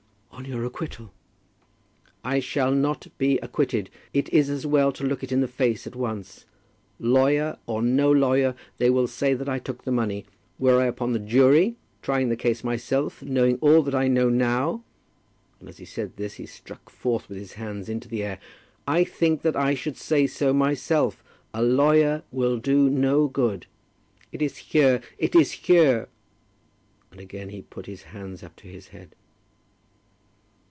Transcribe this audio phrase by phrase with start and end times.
[0.33, 1.13] "On your acquittal."
[2.23, 3.91] "I shall not be acquitted.
[4.11, 6.45] It is as well to look it in the face at once.
[6.99, 10.25] Lawyer, or no lawyer, they will say that I took the money.
[10.57, 14.83] Were I upon the jury, trying the case myself, knowing all that I know now,"
[15.59, 18.39] and as he said this he struck forth with his hands into the air,
[18.87, 21.23] "I think that I should say so myself.
[21.53, 23.67] A lawyer will do no good.
[24.31, 25.01] It is here.
[25.19, 26.09] It is here."
[27.11, 29.13] And again he put his hands up to his head.